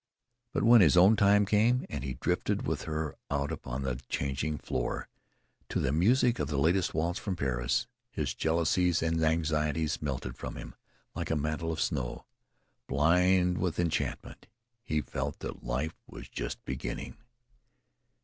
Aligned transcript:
But 0.51 0.63
when 0.63 0.81
his 0.81 0.97
own 0.97 1.15
time 1.15 1.45
came, 1.45 1.85
and 1.87 2.03
he 2.03 2.15
drifted 2.15 2.65
with 2.65 2.85
her 2.85 3.17
out 3.29 3.51
upon 3.51 3.83
the 3.83 3.99
changing 4.09 4.57
floor 4.57 5.07
to 5.69 5.79
the 5.79 5.91
music 5.91 6.39
of 6.39 6.47
the 6.47 6.57
latest 6.57 6.95
waltz 6.95 7.19
from 7.19 7.35
Paris, 7.35 7.85
his 8.09 8.33
jealousies 8.33 9.03
and 9.03 9.23
anxieties 9.23 10.01
melted 10.01 10.35
from 10.39 10.55
him 10.55 10.73
like 11.13 11.29
a 11.29 11.35
mantle 11.35 11.71
of 11.71 11.79
snow. 11.79 12.25
Blind 12.87 13.59
with 13.59 13.77
enchantment, 13.79 14.47
he 14.83 15.01
felt 15.01 15.37
that 15.41 15.63
life 15.63 15.93
was 16.07 16.27
just 16.27 16.65
beginning. 16.65 17.17